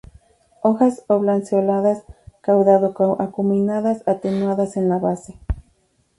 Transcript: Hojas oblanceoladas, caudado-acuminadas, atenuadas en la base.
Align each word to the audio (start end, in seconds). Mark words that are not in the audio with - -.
Hojas 0.63 1.03
oblanceoladas, 1.05 2.01
caudado-acuminadas, 2.41 4.01
atenuadas 4.07 4.75
en 4.75 4.89
la 4.89 4.97
base. 4.97 5.37